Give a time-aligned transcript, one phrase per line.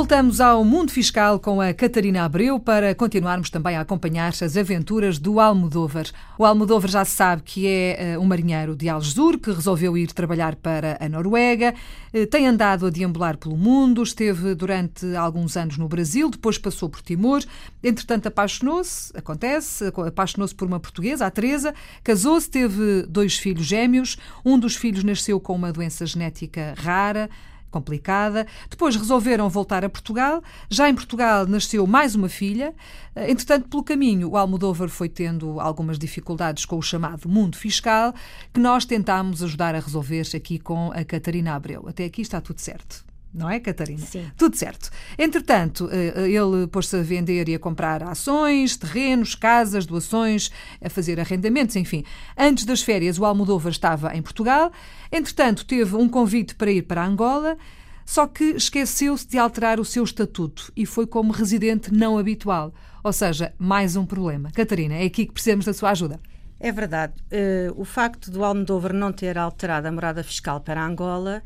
[0.00, 5.18] Voltamos ao mundo fiscal com a Catarina Abreu para continuarmos também a acompanhar as aventuras
[5.18, 6.06] do Almodóvar.
[6.38, 10.10] O Almodóvar já se sabe que é uh, um marinheiro de Algesur que resolveu ir
[10.10, 11.74] trabalhar para a Noruega,
[12.14, 16.88] uh, tem andado a deambular pelo mundo, esteve durante alguns anos no Brasil, depois passou
[16.88, 17.44] por Timor,
[17.84, 24.58] entretanto apaixonou-se, acontece, apaixonou-se por uma portuguesa, a Teresa, casou-se, teve dois filhos gêmeos, um
[24.58, 27.28] dos filhos nasceu com uma doença genética rara,
[27.70, 28.46] complicada.
[28.68, 30.42] Depois resolveram voltar a Portugal.
[30.68, 32.74] Já em Portugal nasceu mais uma filha.
[33.14, 38.14] Eh, entretanto, pelo caminho, o Almodóvar foi tendo algumas dificuldades com o chamado mundo fiscal,
[38.52, 41.88] que nós tentámos ajudar a resolver aqui com a Catarina Abreu.
[41.88, 43.09] Até aqui está tudo certo.
[43.32, 44.04] Não é, Catarina?
[44.04, 44.28] Sim.
[44.36, 44.90] Tudo certo.
[45.16, 50.50] Entretanto, eh, ele pôs-se a vender e a comprar ações, terrenos, casas, doações,
[50.82, 52.04] a fazer arrendamentos, enfim.
[52.36, 54.72] Antes das férias, o Almodóvar estava em Portugal.
[55.12, 57.56] Entretanto, teve um convite para ir para Angola,
[58.04, 62.74] só que esqueceu-se de alterar o seu estatuto e foi como residente não habitual.
[63.04, 64.50] Ou seja, mais um problema.
[64.50, 66.18] Catarina, é aqui que precisamos da sua ajuda.
[66.58, 67.14] É verdade.
[67.32, 71.42] Uh, o facto do Almodóvar não ter alterado a morada fiscal para Angola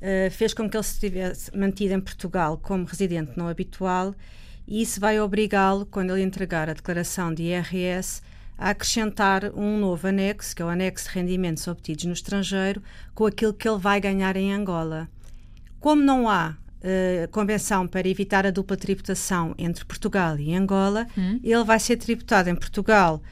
[0.00, 4.14] uh, fez com que ele se tivesse mantido em Portugal como residente não habitual
[4.66, 8.20] e isso vai obrigá-lo, quando ele entregar a declaração de IRS,
[8.58, 12.82] a acrescentar um novo anexo, que é o anexo de rendimentos obtidos no estrangeiro,
[13.14, 15.08] com aquilo que ele vai ganhar em Angola.
[15.78, 21.38] Como não há uh, convenção para evitar a dupla tributação entre Portugal e Angola, hum.
[21.44, 23.22] ele vai ser tributado em Portugal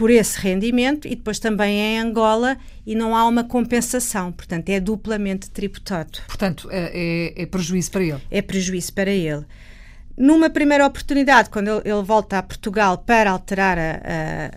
[0.00, 2.56] por esse rendimento e depois também em Angola
[2.86, 6.20] e não há uma compensação, portanto é duplamente tributado.
[6.26, 8.20] Portanto, é, é, é prejuízo para ele.
[8.30, 9.44] É prejuízo para ele.
[10.16, 13.90] Numa primeira oportunidade, quando ele, ele volta a Portugal para alterar a,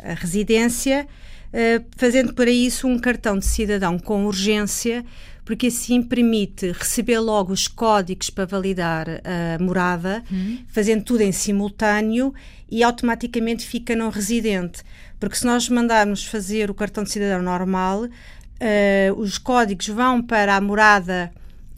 [0.06, 1.06] a, a residência,
[1.50, 5.04] uh, fazendo para isso um cartão de cidadão com urgência,
[5.46, 10.60] porque assim permite receber logo os códigos para validar a morada, uhum.
[10.68, 12.34] fazendo tudo em simultâneo
[12.70, 14.84] e automaticamente fica não residente.
[15.20, 20.56] Porque se nós mandarmos fazer o cartão de cidadão normal, uh, os códigos vão para
[20.56, 21.32] a morada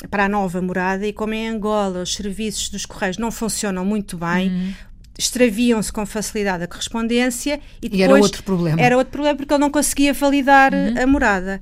[0.09, 4.17] para a nova morada e como em Angola os serviços dos correios não funcionam muito
[4.17, 4.73] bem, uhum.
[5.17, 8.81] extraviam-se com facilidade a correspondência e, depois, e era outro problema.
[8.81, 11.01] Era outro problema porque ele não conseguia validar uhum.
[11.01, 11.61] a morada.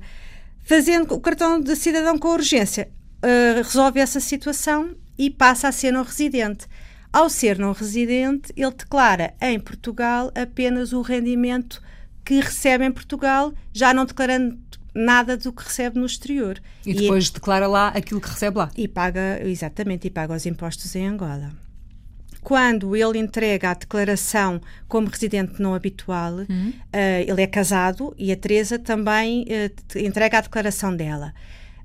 [0.64, 2.88] Fazendo o cartão de cidadão com urgência,
[3.22, 6.66] uh, resolve essa situação e passa a ser não residente.
[7.12, 11.82] Ao ser não residente, ele declara em Portugal apenas o rendimento
[12.24, 14.58] que recebe em Portugal, já não declarando
[14.94, 16.60] nada do que recebe no exterior.
[16.86, 18.70] E depois e, declara lá aquilo que recebe lá.
[18.76, 21.52] E paga, exatamente, e paga os impostos em Angola.
[22.44, 26.68] Quando ele entrega a declaração como residente não habitual, uhum.
[26.68, 31.32] uh, ele é casado e a Teresa também uh, entrega a declaração dela.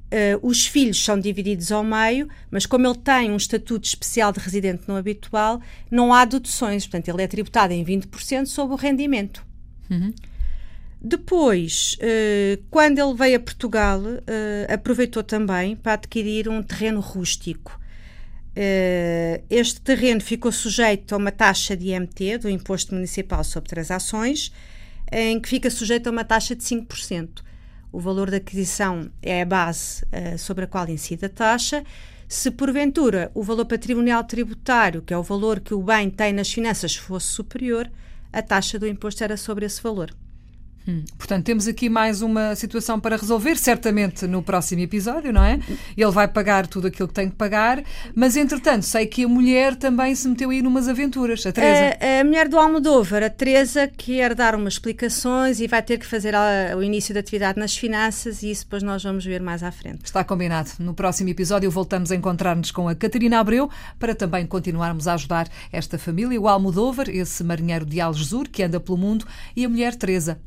[0.10, 4.40] Uh, os filhos são divididos ao meio, mas como ele tem um estatuto especial de
[4.40, 6.86] residente não habitual, não há deduções.
[6.86, 9.46] Portanto, ele é tributado em 20% sobre o rendimento.
[9.90, 10.14] Uhum.
[11.02, 17.80] Depois, uh, quando ele veio a Portugal, uh, aproveitou também para adquirir um terreno rústico.
[19.50, 24.52] Este terreno ficou sujeito a uma taxa de IMT, do Imposto Municipal sobre Transações,
[25.12, 27.42] em que fica sujeito a uma taxa de 5%
[27.92, 31.84] o valor da aquisição é a base uh, sobre a qual incide a taxa.
[32.28, 36.52] Se porventura o valor patrimonial tributário, que é o valor que o bem tem nas
[36.52, 37.90] finanças, fosse superior,
[38.32, 40.14] a taxa do imposto era sobre esse valor.
[40.88, 41.04] Hum.
[41.18, 45.60] Portanto, temos aqui mais uma situação para resolver, certamente no próximo episódio, não é?
[45.96, 47.84] Ele vai pagar tudo aquilo que tem que pagar,
[48.16, 51.98] mas entretanto, sei que a mulher também se meteu aí numas aventuras, a Teresa.
[52.00, 56.06] A, a mulher do Almodóvar, a Teresa, quer dar umas explicações e vai ter que
[56.06, 59.64] fazer a, o início da atividade nas finanças e isso depois nós vamos ver mais
[59.64, 60.06] à frente.
[60.06, 60.72] Está combinado.
[60.80, 63.70] No próximo episódio voltamos a encontrar-nos com a Catarina Abreu
[64.00, 68.80] para também continuarmos a ajudar esta família, o Almodóvar, esse marinheiro de Algesur que anda
[68.80, 69.26] pelo mundo,
[69.56, 70.40] e a mulher Teresa